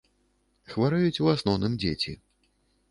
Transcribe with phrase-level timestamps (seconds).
[0.71, 2.21] Хварэюць у асноўным дзеці.